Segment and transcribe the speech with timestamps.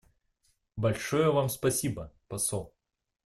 [0.77, 2.73] Большое Вам спасибо, посол.